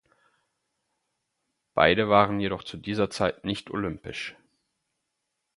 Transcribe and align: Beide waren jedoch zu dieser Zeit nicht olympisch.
Beide 1.75 2.09
waren 2.09 2.39
jedoch 2.39 2.63
zu 2.63 2.75
dieser 2.77 3.11
Zeit 3.11 3.45
nicht 3.45 3.69
olympisch. 3.69 4.35